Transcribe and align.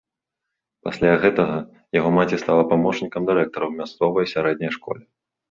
Пасля 0.87 1.11
гэтага 1.25 1.57
яго 1.99 2.09
маці 2.17 2.39
стала 2.45 2.63
памочнікам 2.73 3.29
дырэктара 3.29 3.65
ў 3.67 3.73
мясцовай 3.83 4.25
сярэдняй 4.35 4.75
школе. 4.81 5.01